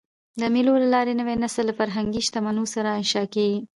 د 0.39 0.41
مېلو 0.53 0.73
له 0.81 0.87
لاري 0.93 1.13
نوی 1.19 1.35
نسل 1.43 1.63
له 1.67 1.73
فرهنګي 1.79 2.21
شتمنیو 2.27 2.71
سره 2.75 2.89
اشنا 3.01 3.23
کېږي. 3.35 3.59